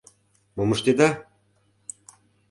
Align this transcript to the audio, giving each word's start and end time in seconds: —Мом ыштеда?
—Мом 0.55 0.69
ыштеда? 0.75 1.09